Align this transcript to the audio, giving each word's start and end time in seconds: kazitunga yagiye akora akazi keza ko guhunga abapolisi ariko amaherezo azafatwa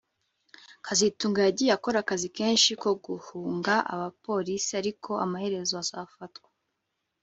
kazitunga 0.85 1.39
yagiye 1.47 1.71
akora 1.77 1.97
akazi 2.01 2.27
keza 2.35 2.73
ko 2.81 2.89
guhunga 3.05 3.75
abapolisi 3.93 4.71
ariko 4.81 5.09
amaherezo 5.25 5.73
azafatwa 5.83 6.49